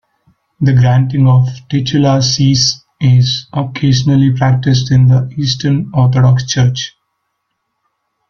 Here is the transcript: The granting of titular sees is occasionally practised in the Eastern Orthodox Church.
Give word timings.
The 0.59 0.73
granting 0.73 1.27
of 1.27 1.47
titular 1.69 2.23
sees 2.23 2.83
is 2.99 3.45
occasionally 3.53 4.35
practised 4.35 4.89
in 4.89 5.07
the 5.09 5.31
Eastern 5.37 5.91
Orthodox 5.93 6.43
Church. 6.51 6.97